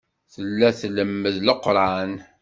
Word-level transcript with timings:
Tella 0.33 0.69
tlemmed 0.79 1.35
Leqran. 1.47 2.11